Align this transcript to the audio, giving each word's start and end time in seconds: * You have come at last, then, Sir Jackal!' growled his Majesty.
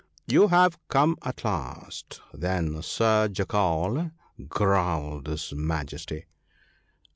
* 0.15 0.27
You 0.27 0.47
have 0.47 0.79
come 0.87 1.15
at 1.21 1.45
last, 1.45 2.21
then, 2.33 2.81
Sir 2.81 3.27
Jackal!' 3.27 4.09
growled 4.49 5.27
his 5.27 5.53
Majesty. 5.53 6.25